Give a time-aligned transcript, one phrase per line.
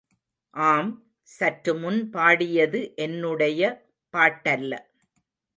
[0.53, 0.89] ஆம்,
[1.29, 3.61] சற்றுமுன் பாடியது என்னுடைய
[4.13, 4.73] பாட்டல்ல.